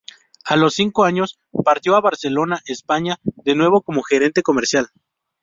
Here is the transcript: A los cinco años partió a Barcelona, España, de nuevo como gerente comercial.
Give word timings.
A 0.45 0.55
los 0.55 0.73
cinco 0.73 1.03
años 1.03 1.39
partió 1.63 1.95
a 1.95 2.01
Barcelona, 2.01 2.59
España, 2.65 3.19
de 3.23 3.53
nuevo 3.53 3.83
como 3.83 4.01
gerente 4.01 4.41
comercial. 4.41 4.87